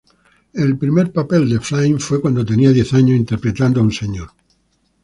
[0.53, 4.31] El primer papel de Flynn fue cuando tenía diez años, interpretando a Mr.